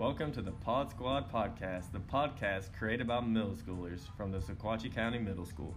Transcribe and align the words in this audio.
Welcome 0.00 0.32
to 0.32 0.40
the 0.40 0.52
Pod 0.52 0.88
Squad 0.88 1.30
Podcast, 1.30 1.92
the 1.92 1.98
podcast 1.98 2.72
created 2.72 3.06
by 3.06 3.20
middle 3.20 3.54
schoolers 3.54 4.00
from 4.16 4.32
the 4.32 4.38
Sequatchie 4.38 4.94
County 4.94 5.18
Middle 5.18 5.44
School. 5.44 5.76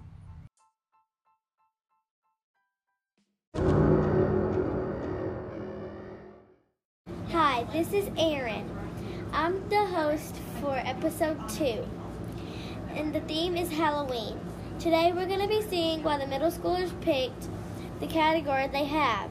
Hi, 7.31 7.65
this 7.73 7.91
is 7.91 8.09
Erin. 8.17 8.71
I'm 9.33 9.67
the 9.67 9.85
host 9.87 10.37
for 10.61 10.77
episode 10.77 11.37
two, 11.49 11.85
and 12.91 13.13
the 13.13 13.19
theme 13.19 13.57
is 13.57 13.69
Halloween. 13.69 14.39
Today 14.79 15.11
we're 15.11 15.27
going 15.27 15.41
to 15.41 15.49
be 15.49 15.63
seeing 15.63 16.01
why 16.01 16.17
the 16.17 16.27
middle 16.27 16.49
schoolers 16.49 16.97
picked 17.01 17.49
the 17.99 18.07
category 18.07 18.69
they 18.69 18.85
have. 18.85 19.29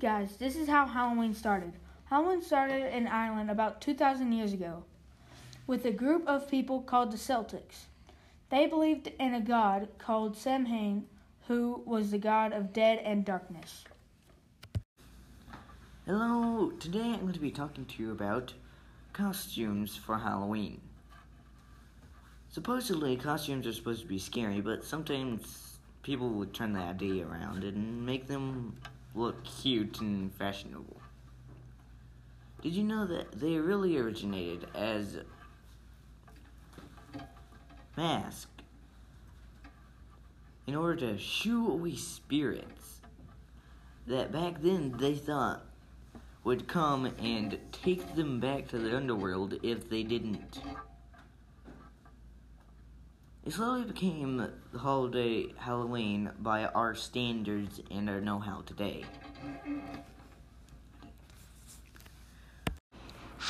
Guys, 0.00 0.36
this 0.36 0.56
is 0.56 0.66
how 0.68 0.84
Halloween 0.84 1.32
started. 1.32 1.74
Halloween 2.08 2.40
started 2.40 2.96
in 2.96 3.08
Ireland 3.08 3.50
about 3.50 3.80
2,000 3.80 4.32
years 4.32 4.52
ago 4.52 4.84
with 5.66 5.84
a 5.84 5.90
group 5.90 6.24
of 6.28 6.48
people 6.48 6.80
called 6.80 7.10
the 7.10 7.16
Celtics. 7.16 7.86
They 8.48 8.66
believed 8.66 9.10
in 9.18 9.34
a 9.34 9.40
god 9.40 9.88
called 9.98 10.36
Samhain, 10.36 11.06
who 11.48 11.82
was 11.84 12.12
the 12.12 12.18
god 12.18 12.52
of 12.52 12.72
dead 12.72 13.00
and 13.04 13.24
darkness. 13.24 13.84
Hello, 16.06 16.70
today 16.78 17.00
I'm 17.00 17.22
going 17.22 17.32
to 17.32 17.40
be 17.40 17.50
talking 17.50 17.84
to 17.84 18.02
you 18.04 18.12
about 18.12 18.54
costumes 19.12 19.96
for 19.96 20.18
Halloween. 20.18 20.80
Supposedly, 22.50 23.16
costumes 23.16 23.66
are 23.66 23.72
supposed 23.72 24.02
to 24.02 24.06
be 24.06 24.20
scary, 24.20 24.60
but 24.60 24.84
sometimes 24.84 25.78
people 26.04 26.28
would 26.28 26.54
turn 26.54 26.72
the 26.72 26.78
idea 26.78 27.26
around 27.26 27.64
and 27.64 28.06
make 28.06 28.28
them 28.28 28.76
look 29.16 29.42
cute 29.42 30.00
and 30.00 30.32
fashionable. 30.34 31.00
Did 32.66 32.74
you 32.74 32.82
know 32.82 33.06
that 33.06 33.30
they 33.30 33.58
really 33.58 33.96
originated 33.96 34.66
as 34.74 35.18
mask 37.96 38.48
in 40.66 40.74
order 40.74 41.12
to 41.12 41.16
shoo 41.16 41.70
away 41.70 41.94
spirits 41.94 43.02
that 44.08 44.32
back 44.32 44.60
then 44.62 44.96
they 44.98 45.14
thought 45.14 45.64
would 46.42 46.66
come 46.66 47.04
and 47.20 47.56
take 47.70 48.16
them 48.16 48.40
back 48.40 48.66
to 48.70 48.80
the 48.80 48.96
underworld 48.96 49.60
if 49.62 49.88
they 49.88 50.02
didn't. 50.02 50.60
It 53.44 53.52
slowly 53.52 53.84
became 53.84 54.38
the 54.38 54.78
holiday 54.80 55.52
Halloween 55.56 56.32
by 56.40 56.64
our 56.64 56.96
standards 56.96 57.80
and 57.92 58.10
our 58.10 58.20
know 58.20 58.40
how 58.40 58.62
today. 58.62 59.04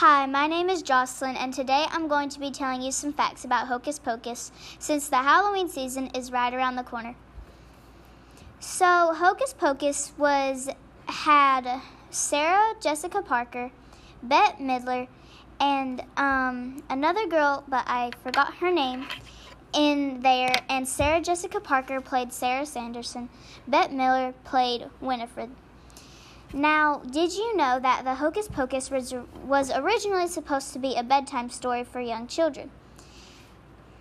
Hi, 0.00 0.26
my 0.26 0.46
name 0.46 0.68
is 0.68 0.82
Jocelyn, 0.82 1.36
and 1.36 1.54
today 1.54 1.86
I'm 1.90 2.06
going 2.06 2.28
to 2.28 2.38
be 2.38 2.50
telling 2.50 2.82
you 2.82 2.92
some 2.92 3.14
facts 3.14 3.46
about 3.46 3.66
Hocus 3.66 3.98
Pocus 3.98 4.52
since 4.78 5.08
the 5.08 5.16
Halloween 5.16 5.70
season 5.70 6.08
is 6.08 6.30
right 6.30 6.52
around 6.52 6.76
the 6.76 6.82
corner. 6.82 7.14
So, 8.60 9.14
Hocus 9.14 9.54
Pocus 9.54 10.12
was 10.18 10.68
had 11.06 11.80
Sarah 12.10 12.74
Jessica 12.78 13.22
Parker, 13.22 13.70
Bette 14.22 14.62
Midler, 14.62 15.08
and 15.60 16.02
um, 16.18 16.82
another 16.90 17.26
girl, 17.26 17.64
but 17.66 17.84
I 17.86 18.10
forgot 18.22 18.56
her 18.56 18.70
name, 18.70 19.06
in 19.72 20.20
there. 20.20 20.54
And 20.68 20.86
Sarah 20.86 21.22
Jessica 21.22 21.58
Parker 21.58 22.02
played 22.02 22.34
Sarah 22.34 22.66
Sanderson. 22.66 23.30
Bette 23.66 23.94
Midler 23.94 24.34
played 24.44 24.90
Winifred. 25.00 25.48
Now, 26.52 27.02
did 27.10 27.34
you 27.34 27.56
know 27.56 27.80
that 27.80 28.04
the 28.04 28.14
Hocus 28.14 28.48
Pocus 28.48 28.90
was, 28.90 29.70
originally 29.70 30.28
supposed 30.28 30.72
to 30.72 30.78
be 30.78 30.94
a 30.94 31.02
bedtime 31.02 31.50
story 31.50 31.84
for 31.84 32.00
young 32.00 32.26
children? 32.26 32.70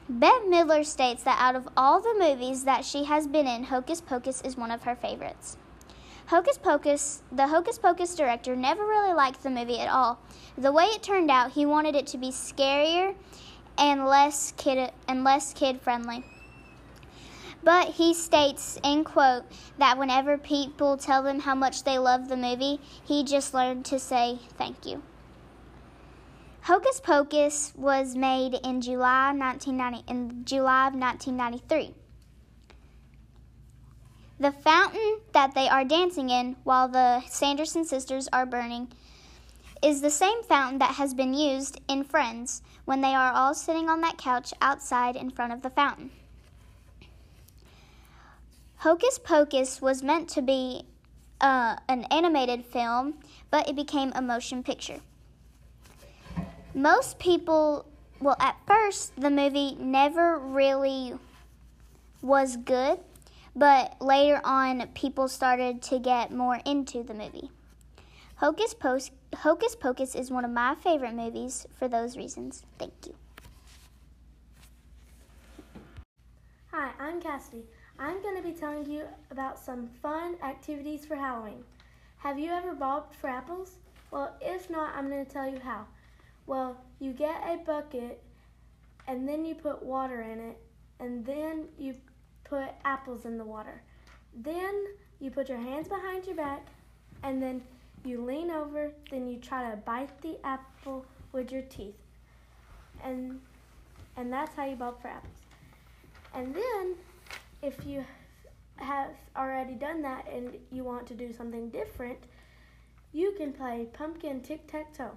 Bette 0.07 0.45
Midler 0.45 0.85
states 0.85 1.23
that 1.23 1.39
out 1.41 1.55
of 1.55 1.67
all 1.75 1.99
the 1.99 2.15
movies 2.17 2.63
that 2.63 2.85
she 2.85 3.05
has 3.05 3.25
been 3.25 3.47
in, 3.47 3.63
Hocus 3.63 4.01
Pocus 4.01 4.41
is 4.41 4.55
one 4.55 4.69
of 4.69 4.83
her 4.83 4.95
favorites. 4.95 5.57
Hocus 6.27 6.57
Pocus, 6.57 7.23
the 7.31 7.47
Hocus 7.47 7.79
Pocus 7.79 8.15
director 8.15 8.55
never 8.55 8.85
really 8.85 9.13
liked 9.13 9.41
the 9.41 9.49
movie 9.49 9.79
at 9.79 9.89
all. 9.89 10.19
The 10.57 10.71
way 10.71 10.85
it 10.85 11.01
turned 11.01 11.31
out, 11.31 11.51
he 11.51 11.65
wanted 11.65 11.95
it 11.95 12.07
to 12.07 12.17
be 12.17 12.29
scarier 12.29 13.15
and 13.77 14.05
less 14.05 14.53
kid 14.55 14.91
and 15.07 15.23
less 15.23 15.53
kid 15.53 15.81
friendly. 15.81 16.23
But 17.65 17.95
he 17.95 18.13
states 18.13 18.77
in 18.83 19.03
quote 19.03 19.43
that 19.79 19.97
whenever 19.97 20.37
people 20.37 20.97
tell 20.97 21.23
them 21.23 21.39
how 21.39 21.55
much 21.55 21.83
they 21.83 21.97
love 21.97 22.29
the 22.29 22.37
movie, 22.37 22.79
he 23.03 23.23
just 23.23 23.55
learned 23.55 23.85
to 23.85 23.97
say 23.97 24.37
thank 24.55 24.85
you. 24.85 25.01
Hocus 26.61 26.99
Pocus 26.99 27.73
was 27.75 28.15
made 28.15 28.53
in 28.63 28.81
July 28.81 29.33
1990 29.35 30.03
in 30.07 30.45
July 30.45 30.87
of 30.87 30.93
1993. 30.93 31.95
The 34.39 34.51
fountain 34.51 35.21
that 35.31 35.55
they 35.55 35.67
are 35.67 35.83
dancing 35.83 36.29
in 36.29 36.57
while 36.63 36.87
the 36.87 37.21
Sanderson 37.27 37.83
sisters 37.83 38.29
are 38.31 38.45
burning 38.45 38.91
is 39.81 40.01
the 40.01 40.11
same 40.11 40.43
fountain 40.43 40.77
that 40.79 40.95
has 40.95 41.15
been 41.15 41.33
used 41.33 41.81
in 41.87 42.03
Friends 42.03 42.61
when 42.85 43.01
they 43.01 43.15
are 43.15 43.31
all 43.31 43.55
sitting 43.55 43.89
on 43.89 44.01
that 44.01 44.19
couch 44.19 44.53
outside 44.61 45.15
in 45.15 45.31
front 45.31 45.51
of 45.51 45.63
the 45.63 45.71
fountain. 45.71 46.11
Hocus 48.85 49.17
Pocus 49.17 49.81
was 49.81 50.03
meant 50.03 50.29
to 50.29 50.43
be 50.43 50.83
uh, 51.41 51.75
an 51.89 52.03
animated 52.11 52.63
film, 52.63 53.15
but 53.49 53.67
it 53.67 53.75
became 53.75 54.11
a 54.13 54.21
motion 54.21 54.61
picture. 54.61 54.99
Most 56.75 57.17
people, 57.17 57.87
well, 58.19 58.35
at 58.39 58.57
first, 58.67 59.19
the 59.19 59.31
movie 59.31 59.75
never 59.79 60.37
really 60.37 61.15
was 62.21 62.57
good, 62.57 62.99
but 63.55 63.99
later 63.99 64.39
on, 64.43 64.87
people 64.93 65.27
started 65.29 65.81
to 65.81 65.97
get 65.97 66.31
more 66.31 66.59
into 66.63 67.01
the 67.01 67.15
movie. 67.15 67.49
Hocus, 68.35 68.75
Hocus 69.37 69.75
Pocus 69.75 70.13
is 70.13 70.29
one 70.29 70.45
of 70.45 70.51
my 70.51 70.75
favorite 70.75 71.15
movies 71.15 71.65
for 71.75 71.87
those 71.87 72.17
reasons. 72.17 72.61
Thank 72.77 72.93
you. 73.07 73.15
Hi, 76.77 76.91
I'm 76.99 77.21
Cassidy. 77.21 77.63
I'm 77.97 78.21
going 78.21 78.35
to 78.35 78.43
be 78.43 78.51
telling 78.51 78.85
you 78.85 79.03
about 79.31 79.57
some 79.57 79.87
fun 80.01 80.35
activities 80.43 81.05
for 81.05 81.15
Halloween. 81.15 81.63
Have 82.17 82.37
you 82.37 82.51
ever 82.51 82.75
bobbed 82.75 83.15
for 83.15 83.29
apples? 83.29 83.75
Well, 84.11 84.35
if 84.41 84.69
not, 84.69 84.93
I'm 84.93 85.07
going 85.07 85.25
to 85.25 85.31
tell 85.31 85.47
you 85.47 85.61
how. 85.61 85.85
Well, 86.47 86.75
you 86.99 87.13
get 87.13 87.41
a 87.47 87.63
bucket 87.65 88.21
and 89.07 89.25
then 89.25 89.45
you 89.45 89.55
put 89.55 89.83
water 89.83 90.21
in 90.23 90.37
it 90.41 90.57
and 90.99 91.25
then 91.25 91.69
you 91.79 91.95
put 92.43 92.65
apples 92.83 93.23
in 93.23 93.37
the 93.37 93.45
water. 93.45 93.81
Then 94.35 94.83
you 95.21 95.31
put 95.31 95.47
your 95.47 95.59
hands 95.59 95.87
behind 95.87 96.25
your 96.25 96.35
back 96.35 96.67
and 97.23 97.41
then 97.41 97.61
you 98.03 98.21
lean 98.21 98.51
over, 98.51 98.91
then 99.09 99.29
you 99.29 99.37
try 99.37 99.71
to 99.71 99.77
bite 99.77 100.21
the 100.21 100.37
apple 100.43 101.05
with 101.31 101.53
your 101.53 101.61
teeth. 101.61 101.95
And 103.01 103.39
and 104.17 104.31
that's 104.31 104.53
how 104.57 104.65
you 104.65 104.75
bob 104.75 105.01
for 105.01 105.07
apples. 105.07 105.44
And 106.35 106.53
then 106.53 106.95
if 107.61 107.85
you 107.85 108.03
have 108.75 109.11
already 109.37 109.73
done 109.73 110.01
that 110.01 110.27
and 110.31 110.57
you 110.69 110.83
want 110.83 111.07
to 111.07 111.13
do 111.13 111.31
something 111.31 111.69
different, 111.69 112.19
you 113.13 113.33
can 113.37 113.53
play 113.53 113.87
pumpkin 113.93 114.41
tic 114.41 114.69
tac 114.69 114.93
toe. 114.93 115.11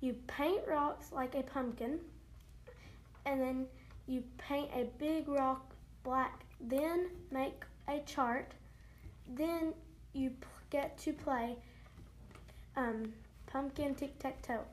You 0.00 0.16
paint 0.26 0.62
rocks 0.66 1.12
like 1.12 1.36
a 1.36 1.44
pumpkin, 1.44 2.00
and 3.24 3.40
then 3.40 3.66
you 4.08 4.24
paint 4.36 4.68
a 4.74 4.88
big 4.98 5.28
rock 5.28 5.74
black. 6.02 6.40
Then 6.60 7.10
make 7.30 7.62
a 7.86 8.00
chart. 8.00 8.50
Then 9.28 9.74
you 10.12 10.32
get 10.70 10.98
to 10.98 11.12
play 11.12 11.56
um, 12.76 13.12
pumpkin 13.46 13.94
tic 13.94 14.18
tac 14.18 14.42
toe. 14.42 14.64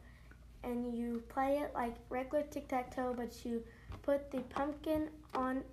And 0.63 0.97
you 0.97 1.23
play 1.29 1.59
it 1.59 1.71
like 1.75 1.95
regular 2.09 2.43
tic 2.45 2.67
tac 2.67 2.95
toe, 2.95 3.13
but 3.15 3.45
you 3.45 3.63
put 4.03 4.31
the 4.31 4.39
pumpkin 4.41 5.09
on 5.35 5.63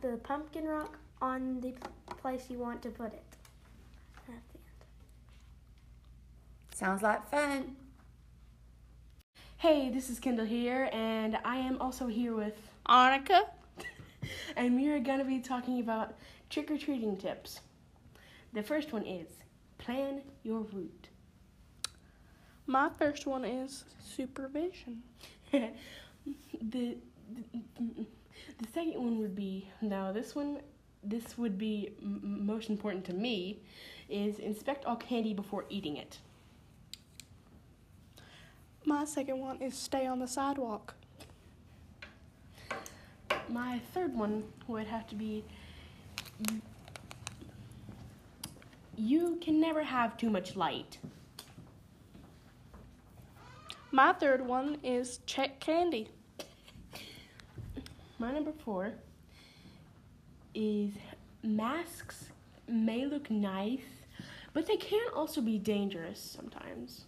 the 0.00 0.18
pumpkin 0.22 0.66
rock 0.66 0.98
on 1.20 1.60
the 1.60 1.74
place 2.20 2.46
you 2.48 2.58
want 2.58 2.82
to 2.82 2.88
put 2.88 3.12
it. 3.12 3.36
At 4.28 4.42
the 4.52 4.58
end. 4.58 4.84
Sounds 6.74 7.02
like 7.02 7.28
fun. 7.30 7.76
Hey, 9.58 9.90
this 9.90 10.08
is 10.08 10.18
Kendall 10.18 10.46
here, 10.46 10.88
and 10.92 11.38
I 11.44 11.56
am 11.56 11.80
also 11.80 12.06
here 12.06 12.34
with 12.34 12.56
Annika? 12.86 13.42
and 14.56 14.74
we 14.74 14.88
are 14.88 14.98
going 14.98 15.18
to 15.18 15.24
be 15.24 15.38
talking 15.38 15.80
about 15.80 16.14
trick 16.48 16.70
or 16.70 16.78
treating 16.78 17.16
tips. 17.16 17.60
The 18.52 18.62
first 18.62 18.92
one 18.92 19.04
is 19.04 19.28
plan 19.78 20.22
your 20.42 20.60
route. 20.60 21.08
My 22.66 22.88
first 22.98 23.26
one 23.26 23.44
is 23.44 23.84
supervision. 24.02 25.02
the, 25.52 26.96
the 28.58 28.66
second 28.72 28.94
one 29.02 29.18
would 29.18 29.34
be 29.34 29.68
now 29.80 30.12
this 30.12 30.34
one 30.34 30.60
this 31.02 31.38
would 31.38 31.58
be 31.58 31.92
m- 32.02 32.46
most 32.46 32.68
important 32.68 33.04
to 33.06 33.12
me 33.12 33.60
is 34.08 34.38
inspect 34.38 34.84
all 34.84 34.96
candy 34.96 35.32
before 35.32 35.64
eating 35.68 35.96
it. 35.96 36.18
My 38.84 39.04
second 39.04 39.38
one 39.38 39.62
is 39.62 39.74
stay 39.74 40.06
on 40.06 40.18
the 40.18 40.26
sidewalk. 40.26 40.94
My 43.48 43.80
third 43.94 44.14
one 44.14 44.44
would 44.68 44.86
have 44.86 45.06
to 45.08 45.14
be 45.14 45.44
you 48.96 49.38
can 49.40 49.58
never 49.60 49.82
have 49.82 50.16
too 50.16 50.28
much 50.28 50.56
light. 50.56 50.98
My 53.90 54.12
third 54.12 54.46
one 54.46 54.78
is 54.82 55.20
check 55.26 55.58
candy. 55.58 56.08
My 58.20 58.30
number 58.30 58.52
four 58.52 58.92
is 60.54 60.90
masks 61.42 62.26
may 62.68 63.06
look 63.06 63.30
nice, 63.30 63.80
but 64.52 64.66
they 64.66 64.76
can 64.76 65.08
also 65.16 65.40
be 65.40 65.56
dangerous 65.58 66.20
sometimes. 66.20 67.06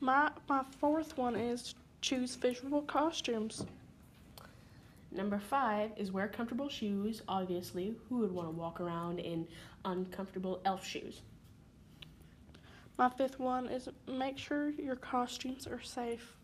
My 0.00 0.30
my 0.48 0.62
fourth 0.78 1.18
one 1.18 1.34
is 1.34 1.74
choose 2.00 2.36
visual 2.36 2.82
costumes. 2.82 3.66
Number 5.10 5.40
five 5.40 5.90
is 5.96 6.12
wear 6.12 6.28
comfortable 6.28 6.68
shoes. 6.68 7.22
Obviously, 7.26 7.96
who 8.08 8.18
would 8.18 8.30
want 8.30 8.46
to 8.46 8.52
walk 8.52 8.80
around 8.80 9.18
in 9.18 9.48
uncomfortable 9.84 10.60
elf 10.64 10.86
shoes? 10.86 11.22
My 12.96 13.08
fifth 13.08 13.40
one 13.40 13.66
is 13.66 13.88
make 14.06 14.38
sure 14.38 14.70
your 14.70 14.94
costumes 14.94 15.66
are 15.66 15.82
safe. 15.82 16.36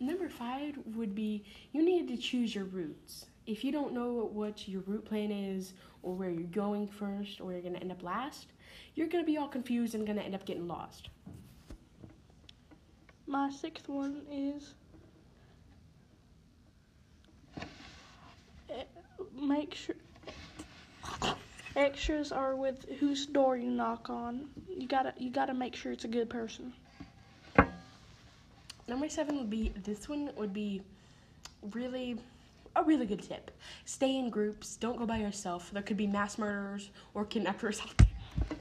Number 0.00 0.28
five 0.28 0.76
would 0.94 1.14
be 1.14 1.44
you 1.72 1.84
need 1.84 2.08
to 2.08 2.16
choose 2.16 2.54
your 2.54 2.64
routes. 2.64 3.26
If 3.46 3.62
you 3.64 3.72
don't 3.72 3.92
know 3.92 4.28
what 4.32 4.66
your 4.68 4.82
route 4.86 5.04
plan 5.04 5.30
is, 5.30 5.74
or 6.02 6.14
where 6.14 6.30
you're 6.30 6.42
going 6.44 6.86
first, 6.86 7.40
or 7.40 7.52
you're 7.52 7.60
going 7.62 7.74
to 7.74 7.80
end 7.80 7.90
up 7.92 8.02
last, 8.02 8.48
you're 8.94 9.08
going 9.08 9.24
to 9.24 9.26
be 9.30 9.38
all 9.38 9.48
confused 9.48 9.94
and 9.94 10.06
going 10.06 10.18
to 10.18 10.24
end 10.24 10.34
up 10.34 10.44
getting 10.44 10.68
lost. 10.68 11.08
My 13.26 13.50
sixth 13.50 13.88
one 13.88 14.20
is 14.30 14.74
eh, 18.70 18.82
make 19.40 19.74
sure 19.74 19.94
extras 21.74 22.32
are 22.32 22.54
with 22.54 22.84
whose 23.00 23.26
door 23.26 23.56
you 23.56 23.70
knock 23.70 24.10
on. 24.10 24.48
You 24.68 24.86
gotta 24.86 25.14
you 25.16 25.30
gotta 25.30 25.54
make 25.54 25.74
sure 25.74 25.90
it's 25.90 26.04
a 26.04 26.08
good 26.08 26.28
person. 26.28 26.72
Number 28.86 29.08
seven 29.08 29.38
would 29.38 29.50
be 29.50 29.72
this 29.82 30.08
one 30.08 30.30
would 30.36 30.52
be 30.52 30.82
really 31.72 32.18
a 32.76 32.82
really 32.82 33.06
good 33.06 33.22
tip. 33.22 33.50
Stay 33.84 34.18
in 34.18 34.30
groups. 34.30 34.76
Don't 34.76 34.98
go 34.98 35.06
by 35.06 35.18
yourself. 35.18 35.70
There 35.72 35.82
could 35.82 35.96
be 35.96 36.06
mass 36.06 36.38
murderers 36.38 36.90
or 37.14 37.24
kidnappers 37.24 37.80
out 37.82 37.96
there. 37.98 38.58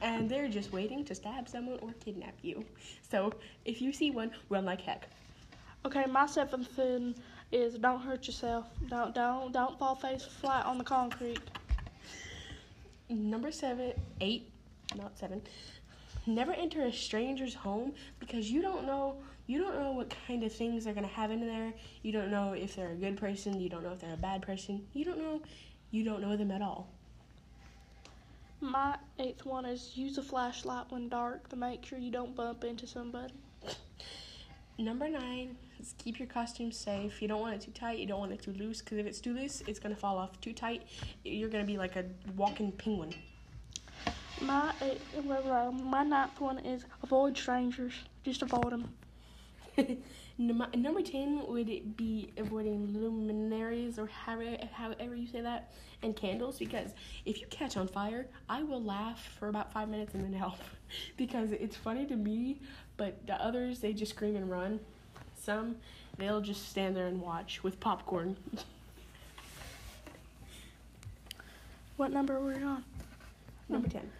And 0.00 0.28
they're 0.28 0.48
just 0.48 0.72
waiting 0.72 1.04
to 1.04 1.14
stab 1.14 1.48
someone 1.48 1.78
or 1.80 1.92
kidnap 2.04 2.34
you. 2.42 2.64
So 3.08 3.32
if 3.64 3.80
you 3.80 3.92
see 3.92 4.10
one, 4.10 4.30
run 4.48 4.64
like 4.64 4.80
heck. 4.80 5.08
Okay, 5.84 6.04
my 6.06 6.26
seventh 6.26 6.68
thing 6.68 7.14
is 7.50 7.74
don't 7.74 8.00
hurt 8.00 8.26
yourself. 8.26 8.66
Don't 8.88 9.14
don't 9.14 9.52
don't 9.52 9.78
fall 9.78 9.94
face 9.94 10.24
flat 10.24 10.64
on 10.64 10.78
the 10.78 10.84
concrete. 10.84 11.40
Number 13.08 13.52
seven, 13.52 13.92
eight, 14.20 14.48
not 14.96 15.18
seven. 15.18 15.42
Never 16.26 16.52
enter 16.52 16.82
a 16.82 16.92
stranger's 16.92 17.54
home 17.54 17.94
because 18.20 18.50
you 18.50 18.62
don't 18.62 18.86
know 18.86 19.16
you 19.46 19.60
don't 19.60 19.78
know 19.78 19.92
what 19.92 20.14
kind 20.26 20.44
of 20.44 20.52
things 20.52 20.84
they're 20.84 20.94
gonna 20.94 21.08
have 21.08 21.30
in 21.30 21.40
there. 21.40 21.72
You 22.02 22.12
don't 22.12 22.30
know 22.30 22.52
if 22.52 22.76
they're 22.76 22.92
a 22.92 22.96
good 22.96 23.16
person. 23.16 23.60
You 23.60 23.68
don't 23.68 23.82
know 23.82 23.92
if 23.92 24.00
they're 24.00 24.14
a 24.14 24.16
bad 24.16 24.42
person. 24.42 24.86
You 24.92 25.04
don't 25.04 25.18
know. 25.18 25.42
You 25.90 26.04
don't 26.04 26.22
know 26.22 26.36
them 26.36 26.50
at 26.50 26.62
all. 26.62 26.88
My 28.60 28.96
eighth 29.18 29.44
one 29.44 29.64
is 29.64 29.96
use 29.96 30.18
a 30.18 30.22
flashlight 30.22 30.86
when 30.90 31.08
dark 31.08 31.48
to 31.48 31.56
make 31.56 31.84
sure 31.84 31.98
you 31.98 32.12
don't 32.12 32.36
bump 32.36 32.62
into 32.62 32.86
somebody. 32.86 33.34
Number 34.78 35.08
nine 35.08 35.56
is 35.80 35.94
keep 35.98 36.18
your 36.18 36.28
costume 36.28 36.70
safe. 36.70 37.20
You 37.20 37.28
don't 37.28 37.40
want 37.40 37.54
it 37.54 37.60
too 37.60 37.72
tight. 37.72 37.98
You 37.98 38.06
don't 38.06 38.20
want 38.20 38.32
it 38.32 38.42
too 38.42 38.52
loose 38.52 38.80
because 38.80 38.98
if 38.98 39.06
it's 39.06 39.20
too 39.20 39.34
loose, 39.34 39.62
it's 39.66 39.80
gonna 39.80 39.96
fall 39.96 40.16
off. 40.16 40.40
Too 40.40 40.52
tight, 40.52 40.84
you're 41.24 41.50
gonna 41.50 41.64
be 41.64 41.76
like 41.76 41.96
a 41.96 42.04
walking 42.36 42.70
penguin. 42.70 43.12
My 44.46 44.72
eh, 44.80 44.94
well, 45.24 45.72
my 45.72 46.02
ninth 46.02 46.40
one 46.40 46.58
is 46.60 46.84
avoid 47.02 47.36
strangers. 47.36 47.92
Just 48.24 48.42
avoid 48.42 48.70
them. 48.72 48.92
Number 50.38 50.66
number 50.76 51.02
ten 51.02 51.46
would 51.46 51.68
it 51.68 51.96
be 51.96 52.32
avoiding 52.36 52.86
luminaries 52.92 53.98
or 53.98 54.06
however, 54.06 54.56
however 54.72 55.14
you 55.14 55.26
say 55.26 55.42
that, 55.42 55.70
and 56.02 56.16
candles 56.16 56.58
because 56.58 56.90
if 57.26 57.40
you 57.40 57.46
catch 57.48 57.76
on 57.76 57.86
fire, 57.86 58.26
I 58.48 58.62
will 58.62 58.82
laugh 58.82 59.28
for 59.38 59.48
about 59.48 59.72
five 59.72 59.88
minutes 59.88 60.14
and 60.14 60.24
then 60.24 60.32
help 60.32 60.56
because 61.16 61.52
it's 61.52 61.76
funny 61.76 62.06
to 62.06 62.16
me, 62.16 62.60
but 62.96 63.24
the 63.26 63.34
others 63.34 63.80
they 63.80 63.92
just 63.92 64.14
scream 64.14 64.36
and 64.36 64.50
run. 64.50 64.80
Some 65.40 65.76
they'll 66.18 66.40
just 66.40 66.68
stand 66.68 66.96
there 66.96 67.06
and 67.06 67.20
watch 67.20 67.62
with 67.62 67.78
popcorn. 67.78 68.36
What 71.96 72.10
number 72.10 72.40
were 72.40 72.54
we 72.54 72.62
on? 72.62 72.84
Number 73.68 73.88
ten. 73.88 74.10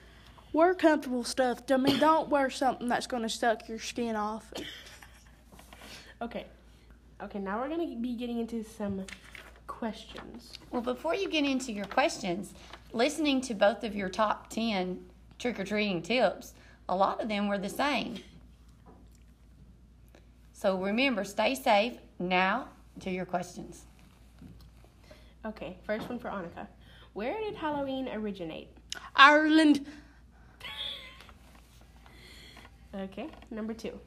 Wear 0.53 0.75
comfortable 0.75 1.25
stuff. 1.25 1.63
I 1.71 1.77
mean, 1.77 1.99
don't 1.99 2.29
wear 2.29 2.51
something 2.51 2.89
that's 2.89 3.07
going 3.07 3.23
to 3.23 3.29
suck 3.29 3.69
your 3.69 3.79
skin 3.79 4.17
off. 4.17 4.53
Okay. 6.21 6.47
Okay, 7.23 7.39
now 7.39 7.61
we're 7.61 7.69
gonna 7.69 7.95
be 7.97 8.17
getting 8.17 8.41
into 8.41 8.65
some 8.65 9.07
questions. 9.69 10.55
Well, 10.73 10.83
before 10.83 11.15
you 11.15 11.29
get 11.29 11.45
into 11.45 11.73
your 11.73 11.85
questions, 11.85 12.53
listening 12.93 13.41
to 13.43 13.55
both 13.55 13.85
of 13.85 13.95
your 13.95 14.09
top 14.09 14.51
10 14.51 15.05
trick 15.39 15.61
or 15.61 15.65
treating 15.65 16.03
tips, 16.03 16.55
a 16.89 16.97
lot 16.97 17.21
of 17.21 17.29
them 17.29 17.47
were 17.47 17.59
the 17.59 17.69
same. 17.69 18.19
So 20.53 20.77
remember, 20.77 21.23
stay 21.23 21.55
safe. 21.55 21.95
Now 22.19 22.69
to 23.01 23.11
your 23.11 23.25
questions. 23.25 23.85
Okay, 25.47 25.77
first 25.85 26.09
one 26.09 26.19
for 26.19 26.29
Annika. 26.29 26.67
Where 27.13 27.39
did 27.41 27.55
Halloween 27.55 28.09
originate? 28.09 28.69
Ireland. 29.15 29.87
Okay, 32.95 33.29
number 33.51 33.73
two. 33.73 33.99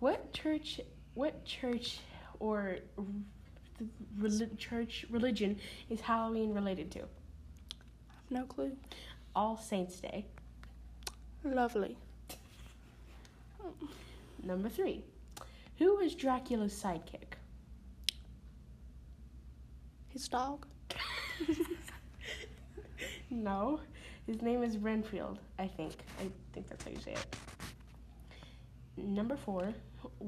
What 0.00 0.32
church? 0.32 0.80
What 1.14 1.44
church 1.44 1.98
or 2.38 2.78
church 4.58 5.06
religion 5.10 5.58
is 5.88 6.00
Halloween 6.00 6.52
related 6.52 6.90
to? 6.92 7.00
No 8.28 8.44
clue. 8.44 8.76
All 9.34 9.56
Saints 9.56 9.98
Day. 10.00 10.26
Lovely. 11.42 11.96
Number 14.42 14.68
three. 14.68 15.02
Who 15.78 15.96
was 15.96 16.14
Dracula's 16.14 16.74
sidekick? 16.74 17.36
His 20.08 20.28
dog. 20.28 20.66
No, 23.30 23.78
his 24.26 24.42
name 24.42 24.64
is 24.64 24.76
Renfield. 24.76 25.38
I 25.58 25.68
think. 25.68 25.92
I 26.18 26.26
think 26.52 26.68
that's 26.68 26.84
how 26.84 26.90
you 26.90 26.98
say 26.98 27.12
it. 27.12 27.36
Number 28.96 29.36
four. 29.36 29.72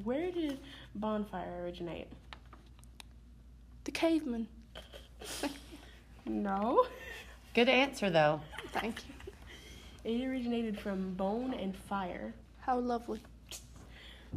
Where 0.05 0.31
did 0.31 0.59
bonfire 0.95 1.63
originate? 1.63 2.09
The 3.85 3.91
caveman. 3.91 4.47
No. 6.27 6.87
Good 7.55 7.69
answer, 7.69 8.11
though. 8.11 8.41
Thank 8.73 9.01
you. 9.07 9.15
It 10.05 10.25
originated 10.27 10.79
from 10.79 11.15
bone 11.15 11.55
and 11.55 11.77
fire. 11.77 12.33
How 12.61 12.79
lovely. 12.79 13.21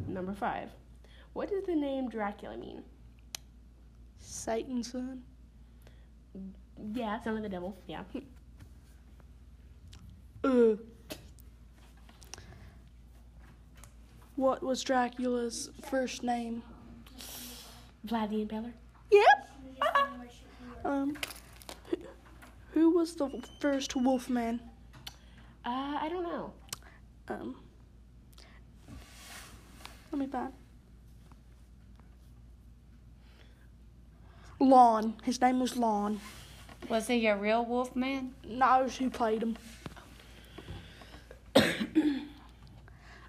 Number 0.07 0.33
five. 0.33 0.69
What 1.33 1.49
does 1.49 1.63
the 1.65 1.75
name 1.75 2.09
Dracula 2.09 2.57
mean? 2.57 2.83
Satan's 4.19 4.91
son. 4.91 5.21
Yeah, 6.93 7.21
son 7.21 7.37
of 7.37 7.43
the 7.43 7.49
devil. 7.49 7.77
Yeah. 7.87 8.03
Uh. 10.43 10.75
What 14.35 14.61
was 14.61 14.83
Dracula's 14.83 15.69
first 15.89 16.23
name? 16.23 16.61
Vlad 18.05 18.29
the 18.29 18.45
Impaler. 18.45 18.73
Yep. 19.11 19.49
Um. 20.83 21.17
Who, 21.89 21.97
who 22.73 22.89
was 22.91 23.15
the 23.15 23.29
first 23.59 23.95
Wolfman? 23.95 24.59
Uh, 25.65 25.97
I 26.01 26.09
don't 26.09 26.23
know. 26.23 26.53
Um. 27.29 27.55
Let 30.11 30.19
me 30.19 30.27
find. 30.27 30.53
Lon. 34.59 35.15
His 35.23 35.39
name 35.41 35.59
was 35.59 35.75
Lon. 35.75 36.19
Was 36.89 37.07
he 37.07 37.25
a 37.27 37.35
real 37.35 37.65
wolf 37.65 37.95
man? 37.95 38.33
knows 38.47 38.95
who 38.95 39.09
played 39.09 39.41
him. 39.43 39.57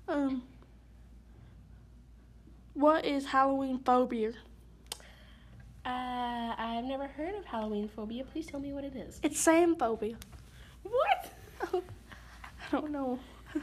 um, 0.09 0.43
what 2.77 3.05
is 3.05 3.27
Halloween 3.27 3.79
phobia? 3.79 4.33
Uh, 5.85 6.55
I've 6.59 6.85
never 6.85 7.07
heard 7.07 7.35
of 7.35 7.45
Halloween 7.45 7.89
phobia. 7.89 8.25
Please 8.25 8.47
tell 8.47 8.61
me 8.61 8.73
what 8.73 8.85
it 8.85 8.95
is. 8.95 9.19
It's 9.23 9.41
Sam 9.41 9.77
phobia. 9.77 10.17
What? 10.83 11.33
I 11.73 12.71
don't 12.71 12.91
know. 12.91 13.19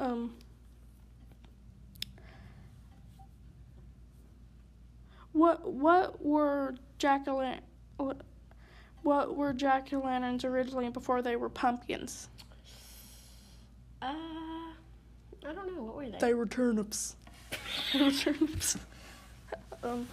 Um, 0.00 0.32
what 5.32 5.72
what 5.72 6.24
were 6.24 6.76
jack 6.98 7.26
o' 7.26 7.56
what 9.02 9.36
were 9.36 9.52
jack 9.52 9.92
o' 9.92 9.98
lanterns 9.98 10.44
originally 10.44 10.88
before 10.90 11.20
they 11.20 11.34
were 11.34 11.48
pumpkins? 11.48 12.28
Uh, 14.00 14.06
I 14.06 15.52
don't 15.52 15.74
know. 15.74 15.82
What 15.82 15.96
were 15.96 16.08
they? 16.08 16.18
They 16.18 16.34
were 16.34 16.46
turnips. 16.46 17.16
um, 19.82 20.06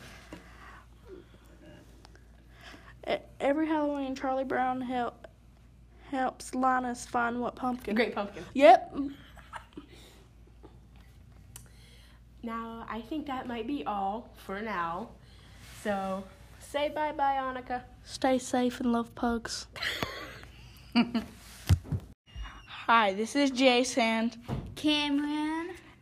every 3.40 3.68
Halloween, 3.68 4.16
Charlie 4.16 4.44
Brown 4.44 4.82
help, 4.82 5.28
helps 6.10 6.56
Linus 6.56 7.06
find 7.06 7.40
what 7.42 7.56
pumpkin. 7.56 7.96
Great 7.96 8.16
pumpkin. 8.16 8.44
Yep. 8.54 8.98
Now, 12.44 12.86
I 12.90 13.02
think 13.02 13.26
that 13.28 13.48
might 13.48 13.66
be 13.66 13.84
all 13.86 14.30
for 14.36 14.62
now. 14.62 15.10
So, 15.84 16.24
say 16.60 16.90
bye 16.90 17.12
bye, 17.12 17.38
Annika. 17.40 17.82
Stay 18.04 18.38
safe 18.38 18.80
and 18.80 18.92
love 18.92 19.14
pugs. 19.16 19.66
Hi, 22.68 23.14
this 23.14 23.36
is 23.36 23.50
Jason, 23.50 24.32
Cameron. 24.76 25.45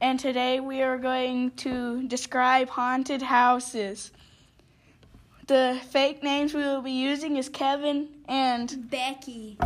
And 0.03 0.19
today 0.19 0.59
we 0.59 0.81
are 0.81 0.97
going 0.97 1.49
to 1.51 2.05
describe 2.09 2.67
haunted 2.67 3.21
houses. 3.21 4.11
The 5.47 5.79
fake 5.91 6.21
names 6.21 6.53
we 6.53 6.59
will 6.59 6.81
be 6.81 6.91
using 6.91 7.37
is 7.37 7.47
Kevin 7.47 8.09
and 8.27 8.89
Becky. 8.91 9.57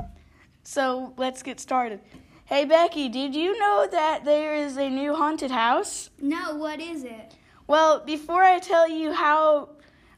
so 0.64 1.16
let's 1.18 1.42
get 1.42 1.60
started. 1.60 2.02
Hey 2.46 2.66
Becky, 2.66 3.10
did 3.10 3.34
you 3.34 3.58
know 3.58 3.88
that 3.90 4.26
there 4.26 4.54
is 4.54 4.78
a 4.78 4.88
new 4.88 5.16
haunted 5.16 5.50
house? 5.50 6.12
No, 6.22 6.54
what 6.54 6.80
is 6.80 7.04
it? 7.04 7.34
Well, 7.66 8.06
before 8.06 8.44
I 8.44 8.60
tell 8.60 8.88
you 8.88 9.14
how 9.14 9.70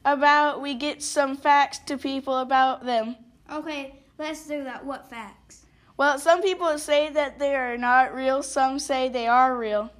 about 0.04 0.60
we 0.60 0.74
get 0.74 1.02
some 1.02 1.34
facts 1.34 1.78
to 1.86 1.96
people 1.96 2.36
about 2.36 2.84
them. 2.84 3.16
Okay, 3.50 3.94
let's 4.18 4.46
do 4.46 4.64
that. 4.64 4.84
What 4.84 5.08
facts? 5.08 5.64
Well, 5.96 6.18
some 6.18 6.42
people 6.42 6.78
say 6.78 7.08
that 7.08 7.38
they 7.38 7.54
are 7.54 7.78
not 7.78 8.14
real, 8.14 8.42
some 8.42 8.78
say 8.78 9.08
they 9.08 9.26
are 9.26 9.56
real. 9.56 9.90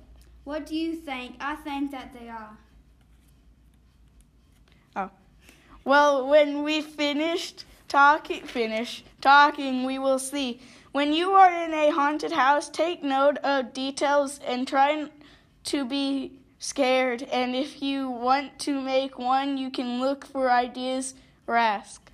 What 0.44 0.66
do 0.66 0.75
you 0.75 0.97
think? 0.97 1.37
I 1.40 1.56
think 1.56 1.90
that 1.92 2.12
they 2.12 2.28
are. 2.28 2.59
Oh. 4.97 5.11
Well, 5.85 6.28
when 6.28 6.62
we 6.62 6.80
finished 6.80 7.64
talking, 7.88 8.44
finish 8.44 9.04
talking, 9.20 9.85
we 9.85 9.99
will 9.99 10.18
see. 10.18 10.61
When 10.92 11.12
you 11.12 11.32
are 11.32 11.52
in 11.52 11.73
a 11.73 11.90
haunted 11.90 12.32
house, 12.32 12.68
take 12.68 13.02
note 13.02 13.38
of 13.38 13.73
details 13.73 14.40
and 14.47 14.66
try 14.66 15.09
to 15.64 15.85
be 15.85 16.40
scared. 16.59 17.23
And 17.25 17.54
if 17.54 17.82
you 17.82 18.09
want 18.09 18.59
to 18.61 18.80
make 18.80 19.18
one, 19.18 19.56
you 19.56 19.70
can 19.70 20.00
look 20.00 20.25
for 20.25 20.50
ideas 20.50 21.14
or 21.47 21.56
ask. 21.56 22.11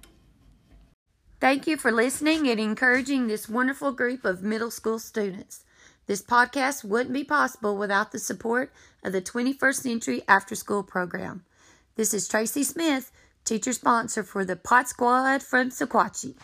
Thank 1.39 1.67
you 1.67 1.77
for 1.77 1.93
listening 1.93 2.49
and 2.49 2.59
encouraging 2.59 3.27
this 3.27 3.49
wonderful 3.49 3.93
group 3.93 4.25
of 4.25 4.43
middle 4.43 4.71
school 4.71 4.99
students. 4.99 5.66
This 6.07 6.23
podcast 6.23 6.85
wouldn't 6.85 7.13
be 7.13 7.25
possible 7.25 7.77
without 7.77 8.13
the 8.13 8.21
support 8.21 8.73
of 9.03 9.13
the 9.13 9.21
21st 9.21 9.75
Century 9.75 10.23
After 10.29 10.55
School 10.55 10.85
Program. 10.85 11.45
This 11.97 12.15
is 12.15 12.29
Tracy 12.29 12.63
Smith, 12.63 13.11
teacher 13.45 13.73
sponsor 13.73 14.23
for 14.23 14.45
the 14.45 14.55
Pod 14.55 14.87
Squad 14.87 15.43
from 15.43 15.71
Sequatchie. 15.71 16.37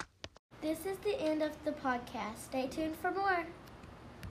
This 0.60 0.84
is 0.84 0.98
the 1.04 1.20
end 1.20 1.44
of 1.44 1.52
the 1.64 1.70
podcast. 1.70 2.38
Stay 2.46 2.66
tuned 2.66 2.96
for 2.96 3.12
more. 3.12 3.46